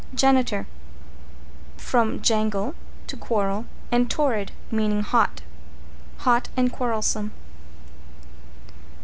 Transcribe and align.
=JANITOR= 0.15 0.65
From 1.77 2.23
jangle, 2.23 2.73
to 3.05 3.15
quarrel, 3.15 3.65
and 3.91 4.09
torrid, 4.09 4.51
meaning 4.71 5.01
hot. 5.03 5.43
Hot 6.25 6.49
and 6.57 6.73
quarrelsome. 6.73 7.31